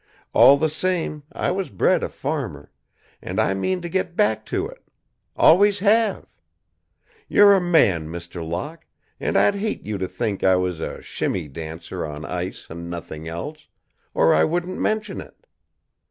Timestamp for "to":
3.81-3.87, 4.47-4.65, 9.99-10.07